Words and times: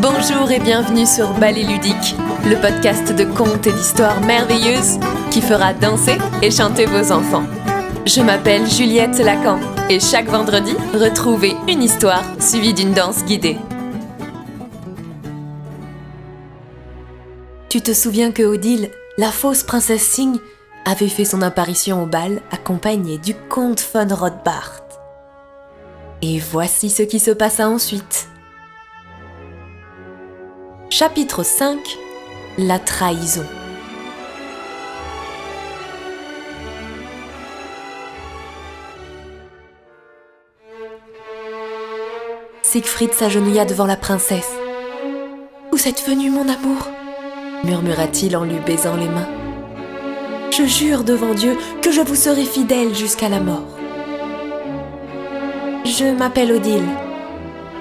Bonjour 0.00 0.50
et 0.50 0.60
bienvenue 0.60 1.04
sur 1.04 1.28
Ballet 1.34 1.62
Ludique, 1.62 2.16
le 2.46 2.58
podcast 2.58 3.14
de 3.14 3.24
contes 3.24 3.66
et 3.66 3.72
d'histoires 3.72 4.18
merveilleuses 4.22 4.98
qui 5.30 5.42
fera 5.42 5.74
danser 5.74 6.16
et 6.40 6.50
chanter 6.50 6.86
vos 6.86 7.12
enfants. 7.12 7.44
Je 8.06 8.22
m'appelle 8.22 8.66
Juliette 8.66 9.18
Lacan 9.18 9.60
et 9.90 10.00
chaque 10.00 10.28
vendredi, 10.28 10.72
retrouvez 10.94 11.52
une 11.68 11.82
histoire 11.82 12.24
suivie 12.40 12.72
d'une 12.72 12.94
danse 12.94 13.26
guidée. 13.26 13.58
Tu 17.68 17.82
te 17.82 17.92
souviens 17.92 18.32
que 18.32 18.44
Odile, 18.44 18.90
la 19.18 19.30
fausse 19.30 19.64
princesse 19.64 20.06
Singh, 20.06 20.38
avait 20.86 21.08
fait 21.08 21.26
son 21.26 21.42
apparition 21.42 22.02
au 22.02 22.06
bal 22.06 22.40
accompagnée 22.52 23.18
du 23.18 23.34
comte 23.34 23.86
von 23.92 24.08
Rothbart. 24.08 24.80
Et 26.22 26.38
voici 26.38 26.88
ce 26.88 27.02
qui 27.02 27.18
se 27.18 27.32
passa 27.32 27.68
ensuite. 27.68 28.29
Chapitre 31.00 31.42
5 31.42 31.78
La 32.58 32.78
trahison. 32.78 33.46
Siegfried 42.60 43.14
s'agenouilla 43.14 43.64
devant 43.64 43.86
la 43.86 43.96
princesse. 43.96 44.52
Vous 45.72 45.88
êtes 45.88 46.06
venu, 46.06 46.28
mon 46.28 46.46
amour? 46.46 46.86
murmura-t-il 47.64 48.36
en 48.36 48.44
lui 48.44 48.58
baisant 48.66 48.96
les 48.96 49.08
mains. 49.08 49.30
Je 50.50 50.66
jure 50.66 51.02
devant 51.02 51.32
Dieu 51.32 51.56
que 51.80 51.92
je 51.92 52.02
vous 52.02 52.14
serai 52.14 52.44
fidèle 52.44 52.94
jusqu'à 52.94 53.30
la 53.30 53.40
mort. 53.40 53.78
Je 55.86 56.14
m'appelle 56.14 56.52
Odile, 56.52 56.84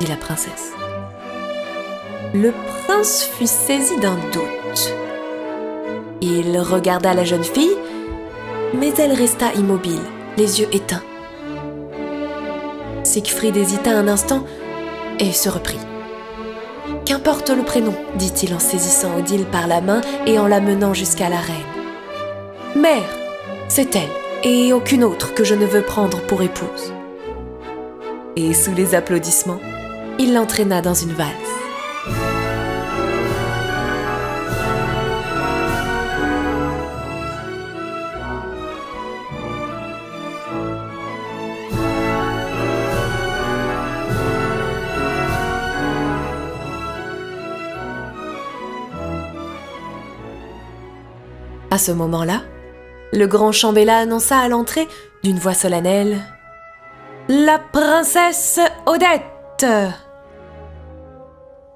dit 0.00 0.06
la 0.06 0.16
princesse. 0.16 0.72
Le 2.34 2.50
prince 2.86 3.24
fut 3.24 3.46
saisi 3.46 3.98
d'un 3.98 4.16
doute. 4.32 4.94
Il 6.22 6.58
regarda 6.58 7.12
la 7.12 7.24
jeune 7.24 7.44
fille, 7.44 7.76
mais 8.72 8.90
elle 8.96 9.12
resta 9.12 9.52
immobile, 9.52 10.00
les 10.38 10.60
yeux 10.60 10.68
éteints. 10.72 11.02
Siegfried 13.04 13.54
hésita 13.54 13.90
un 13.90 14.08
instant 14.08 14.46
et 15.18 15.30
se 15.30 15.50
reprit. 15.50 15.78
Qu'importe 17.04 17.50
le 17.50 17.64
prénom, 17.64 17.94
dit-il 18.14 18.54
en 18.54 18.58
saisissant 18.58 19.18
Odile 19.18 19.44
par 19.44 19.66
la 19.66 19.82
main 19.82 20.00
et 20.26 20.38
en 20.38 20.46
la 20.46 20.62
menant 20.62 20.94
jusqu'à 20.94 21.28
la 21.28 21.38
reine. 21.38 21.56
Mère, 22.74 23.10
c'est 23.68 23.94
elle, 23.94 24.08
et 24.42 24.72
aucune 24.72 25.04
autre 25.04 25.34
que 25.34 25.44
je 25.44 25.54
ne 25.54 25.66
veux 25.66 25.82
prendre 25.82 26.18
pour 26.22 26.40
épouse. 26.40 26.94
Et 28.36 28.54
sous 28.54 28.72
les 28.74 28.94
applaudissements, 28.94 29.60
il 30.18 30.32
l'entraîna 30.32 30.80
dans 30.80 30.94
une 30.94 31.12
valse. 31.12 31.61
À 51.72 51.78
ce 51.78 51.90
moment-là, 51.90 52.42
le 53.14 53.26
grand 53.26 53.50
chambellan 53.50 54.02
annonça 54.02 54.36
à 54.36 54.46
l'entrée 54.46 54.86
d'une 55.22 55.38
voix 55.38 55.54
solennelle 55.54 56.18
La 57.30 57.58
princesse 57.58 58.60
Odette 58.84 59.64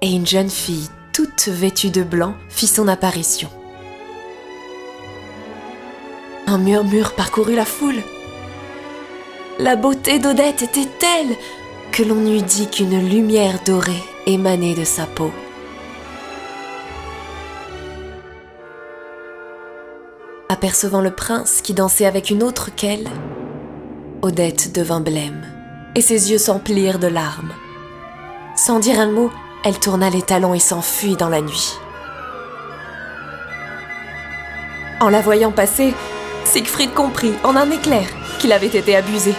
Et 0.00 0.12
une 0.12 0.28
jeune 0.28 0.48
fille 0.48 0.88
toute 1.12 1.48
vêtue 1.48 1.90
de 1.90 2.04
blanc 2.04 2.34
fit 2.50 2.68
son 2.68 2.86
apparition. 2.86 3.48
Un 6.46 6.58
murmure 6.58 7.14
parcourut 7.16 7.56
la 7.56 7.64
foule. 7.64 8.04
La 9.58 9.74
beauté 9.74 10.20
d'Odette 10.20 10.62
était 10.62 10.88
telle 11.00 11.36
que 11.90 12.04
l'on 12.04 12.24
eût 12.32 12.42
dit 12.42 12.70
qu'une 12.70 13.08
lumière 13.08 13.58
dorée 13.66 14.04
émanait 14.26 14.76
de 14.76 14.84
sa 14.84 15.06
peau. 15.06 15.32
Apercevant 20.62 21.00
le 21.00 21.10
prince 21.10 21.62
qui 21.62 21.72
dansait 21.72 22.04
avec 22.04 22.28
une 22.28 22.42
autre 22.42 22.68
qu'elle, 22.76 23.08
Odette 24.20 24.72
devint 24.72 25.00
blême, 25.00 25.46
et 25.94 26.02
ses 26.02 26.30
yeux 26.30 26.36
s'emplirent 26.36 26.98
de 26.98 27.06
larmes. 27.06 27.54
Sans 28.56 28.78
dire 28.78 29.00
un 29.00 29.10
mot, 29.10 29.30
elle 29.64 29.78
tourna 29.78 30.10
les 30.10 30.20
talons 30.20 30.52
et 30.52 30.58
s'enfuit 30.58 31.16
dans 31.16 31.30
la 31.30 31.40
nuit. 31.40 31.78
En 35.00 35.08
la 35.08 35.22
voyant 35.22 35.50
passer, 35.50 35.94
Siegfried 36.44 36.92
comprit 36.92 37.32
en 37.42 37.56
un 37.56 37.70
éclair 37.70 38.06
qu'il 38.38 38.52
avait 38.52 38.66
été 38.66 38.94
abusé. 38.94 39.32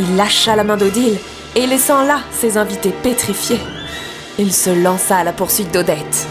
Il 0.00 0.16
lâcha 0.16 0.56
la 0.56 0.64
main 0.64 0.76
d'Odile 0.76 1.20
et 1.54 1.68
laissant 1.68 2.02
là 2.02 2.18
ses 2.32 2.58
invités 2.58 2.92
pétrifiés, 3.04 3.60
il 4.36 4.52
se 4.52 4.70
lança 4.70 5.18
à 5.18 5.22
la 5.22 5.32
poursuite 5.32 5.72
d'Odette. 5.72 6.26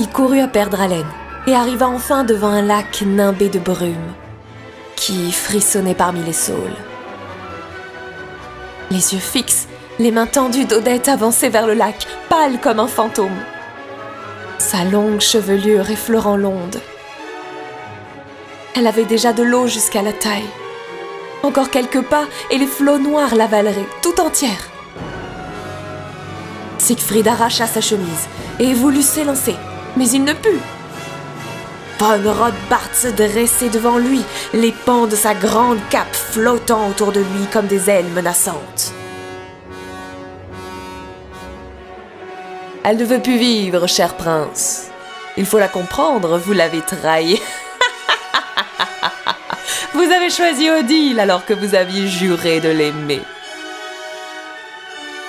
Il 0.00 0.08
courut 0.08 0.40
à 0.40 0.48
perdre 0.48 0.80
haleine 0.80 1.04
et 1.46 1.54
arriva 1.54 1.86
enfin 1.86 2.24
devant 2.24 2.48
un 2.48 2.62
lac 2.62 3.02
nimbé 3.02 3.50
de 3.50 3.58
brume 3.58 4.14
qui 4.96 5.30
frissonnait 5.30 5.94
parmi 5.94 6.24
les 6.24 6.32
saules. 6.32 6.56
Les 8.90 9.12
yeux 9.12 9.20
fixes, 9.20 9.68
les 9.98 10.10
mains 10.10 10.26
tendues 10.26 10.64
d'Odette 10.64 11.08
avançaient 11.08 11.50
vers 11.50 11.66
le 11.66 11.74
lac, 11.74 12.06
pâle 12.30 12.58
comme 12.62 12.80
un 12.80 12.86
fantôme. 12.86 13.36
Sa 14.56 14.84
longue 14.84 15.20
chevelure 15.20 15.90
effleurant 15.90 16.38
l'onde. 16.38 16.80
Elle 18.74 18.86
avait 18.86 19.04
déjà 19.04 19.34
de 19.34 19.42
l'eau 19.42 19.66
jusqu'à 19.66 20.00
la 20.00 20.14
taille. 20.14 20.48
Encore 21.42 21.68
quelques 21.68 22.02
pas 22.02 22.24
et 22.50 22.56
les 22.56 22.66
flots 22.66 22.98
noirs 22.98 23.34
l'avaleraient 23.34 23.88
tout 24.02 24.18
entière. 24.18 24.70
Siegfried 26.78 27.28
arracha 27.28 27.66
sa 27.66 27.82
chemise 27.82 28.28
et 28.58 28.72
voulut 28.72 29.02
s'élancer, 29.02 29.56
mais 29.96 30.08
il 30.10 30.24
ne 30.24 30.32
put. 30.32 30.60
Von 32.00 32.32
Rothbart 32.32 32.94
se 32.94 33.08
dressait 33.08 33.68
devant 33.68 33.98
lui, 33.98 34.22
les 34.54 34.72
pans 34.72 35.06
de 35.06 35.14
sa 35.14 35.34
grande 35.34 35.78
cape 35.90 36.14
flottant 36.14 36.88
autour 36.88 37.12
de 37.12 37.20
lui 37.20 37.44
comme 37.52 37.66
des 37.66 37.90
ailes 37.90 38.08
menaçantes. 38.14 38.94
Elle 42.84 42.96
ne 42.96 43.04
veut 43.04 43.20
plus 43.20 43.36
vivre, 43.36 43.86
cher 43.86 44.14
prince. 44.14 44.86
Il 45.36 45.44
faut 45.44 45.58
la 45.58 45.68
comprendre, 45.68 46.38
vous 46.38 46.54
l'avez 46.54 46.80
trahi. 46.80 47.38
vous 49.92 50.10
avez 50.10 50.30
choisi 50.30 50.70
Odile 50.70 51.20
alors 51.20 51.44
que 51.44 51.52
vous 51.52 51.74
aviez 51.74 52.08
juré 52.08 52.60
de 52.60 52.70
l'aimer. 52.70 53.20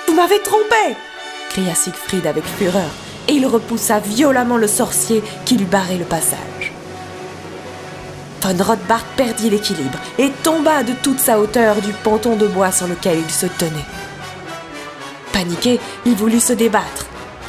Vous 0.08 0.14
m'avez 0.14 0.40
trompé 0.40 0.96
cria 1.50 1.74
Siegfried 1.74 2.26
avec 2.26 2.44
fureur 2.44 2.90
et 3.28 3.32
il 3.32 3.46
repoussa 3.46 3.98
violemment 4.00 4.56
le 4.56 4.66
sorcier 4.66 5.22
qui 5.44 5.56
lui 5.56 5.64
barrait 5.64 5.98
le 5.98 6.04
passage. 6.04 6.72
Von 8.42 8.56
Rothbart 8.62 9.04
perdit 9.16 9.50
l'équilibre 9.50 9.98
et 10.18 10.30
tomba 10.42 10.82
de 10.82 10.92
toute 11.02 11.20
sa 11.20 11.38
hauteur 11.38 11.76
du 11.76 11.92
ponton 11.92 12.36
de 12.36 12.48
bois 12.48 12.72
sur 12.72 12.88
lequel 12.88 13.18
il 13.18 13.30
se 13.30 13.46
tenait. 13.46 13.86
Paniqué, 15.32 15.78
il 16.04 16.14
voulut 16.14 16.40
se 16.40 16.52
débattre, 16.52 17.06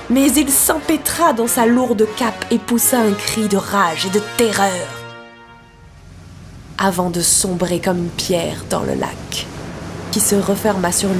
mais 0.09 0.31
il 0.31 0.49
s'empêtra 0.51 1.33
dans 1.33 1.47
sa 1.47 1.65
lourde 1.65 2.07
cape 2.15 2.45
et 2.51 2.59
poussa 2.59 2.99
un 2.99 3.13
cri 3.13 3.47
de 3.47 3.57
rage 3.57 4.05
et 4.05 4.09
de 4.11 4.21
terreur, 4.37 4.87
avant 6.77 7.09
de 7.09 7.21
sombrer 7.21 7.79
comme 7.79 7.97
une 7.97 8.09
pierre 8.09 8.63
dans 8.69 8.83
le 8.83 8.93
lac, 8.93 9.47
qui 10.11 10.19
se 10.19 10.35
referma 10.35 10.91
sur 10.91 11.09
lui 11.09 11.17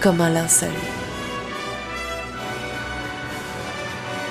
comme 0.00 0.20
un 0.20 0.30
linceul. 0.30 0.70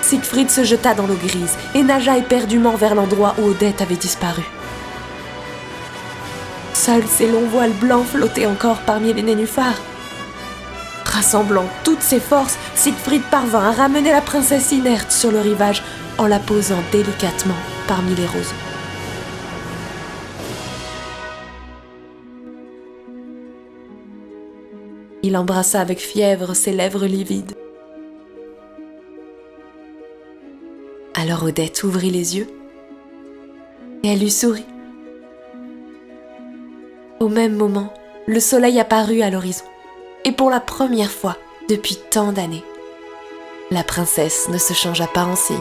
Siegfried 0.06 0.52
se 0.52 0.63
jeta 0.63 0.94
dans 0.94 1.07
l'eau 1.07 1.16
grise 1.16 1.57
et 1.74 1.81
nagea 1.81 2.16
éperdument 2.16 2.75
vers 2.75 2.94
l'endroit 2.94 3.34
où 3.40 3.48
Odette 3.48 3.81
avait 3.81 3.96
disparu. 3.96 4.44
Seuls 6.75 7.07
ses 7.07 7.28
longs 7.28 7.48
voiles 7.48 7.74
blancs 7.74 8.06
flottaient 8.06 8.46
encore 8.46 8.78
parmi 8.81 9.13
les 9.13 9.24
nénuphars. 9.24 9.81
Rassemblant 11.06 11.66
toutes 11.84 12.04
ses 12.04 12.19
forces, 12.19 12.60
Siegfried 12.75 13.24
parvint 13.31 13.68
à 13.68 13.72
ramener 13.72 14.12
la 14.12 14.22
princesse 14.22 14.72
inerte 14.72 15.12
sur 15.12 15.31
le 15.31 15.40
rivage 15.40 15.81
en 16.19 16.28
la 16.28 16.38
posant 16.38 16.84
délicatement 16.92 17.56
parmi 17.88 18.13
les 18.13 18.28
roseaux. 18.28 18.54
Il 25.24 25.36
embrassa 25.36 25.81
avec 25.81 25.98
fièvre 25.98 26.54
ses 26.54 26.74
lèvres 26.74 27.07
livides. 27.07 27.56
Alors 31.25 31.44
Odette 31.44 31.83
ouvrit 31.83 32.12
les 32.12 32.38
yeux 32.38 32.48
et 34.04 34.10
elle 34.10 34.19
lui 34.19 34.30
sourit. 34.30 34.68
Au 37.19 37.30
même 37.30 37.56
moment, 37.56 37.92
le 38.27 38.39
soleil 38.39 38.80
apparut 38.80 39.24
à 39.24 39.31
l'horizon. 39.31 39.66
Et 40.24 40.31
pour 40.31 40.51
la 40.51 40.60
première 40.60 41.10
fois 41.10 41.36
depuis 41.68 41.98
tant 42.12 42.31
d'années, 42.31 42.63
la 43.72 43.83
princesse 43.83 44.50
ne 44.50 44.60
se 44.60 44.74
changea 44.74 45.07
pas 45.07 45.24
en 45.25 45.36
cygne. 45.36 45.57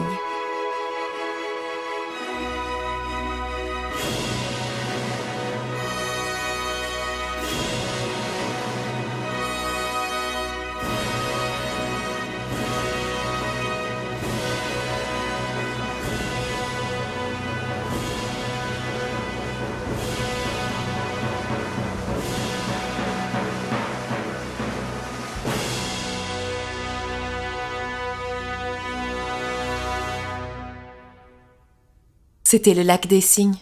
C'était 32.47 32.75
le 32.75 32.83
lac 32.83 33.07
des 33.07 33.21
cygnes. 33.21 33.57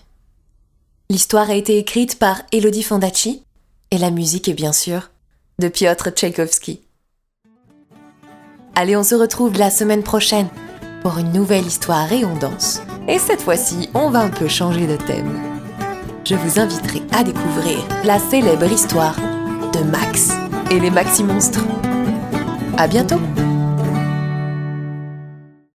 L'histoire 1.09 1.49
a 1.49 1.55
été 1.55 1.77
écrite 1.77 2.19
par 2.19 2.41
Elodie 2.51 2.83
Fondacci 2.83 3.41
et 3.91 3.97
la 3.97 4.11
musique 4.11 4.49
est 4.49 4.53
bien 4.53 4.73
sûr 4.73 5.09
de 5.59 5.69
Piotr 5.69 6.09
Tchaïkovski. 6.09 6.81
Allez, 8.75 8.97
on 8.97 9.03
se 9.03 9.15
retrouve 9.15 9.57
la 9.57 9.69
semaine 9.69 10.03
prochaine 10.03 10.49
pour 11.01 11.17
une 11.17 11.31
nouvelle 11.31 11.65
histoire 11.65 12.11
et 12.11 12.25
on 12.25 12.35
danse. 12.35 12.81
Et 13.07 13.19
cette 13.19 13.41
fois-ci, 13.41 13.89
on 13.93 14.09
va 14.09 14.19
un 14.19 14.29
peu 14.29 14.49
changer 14.49 14.85
de 14.85 14.97
thème. 14.97 15.39
Je 16.25 16.35
vous 16.35 16.59
inviterai 16.59 17.01
à 17.13 17.23
découvrir 17.23 17.77
la 18.03 18.19
célèbre 18.19 18.69
histoire 18.69 19.15
de 19.15 19.79
Max 19.79 20.31
et 20.71 20.79
les 20.79 20.91
Maxi 20.91 21.23
Monstres. 21.23 21.65
À 22.77 22.87
bientôt! 22.87 23.19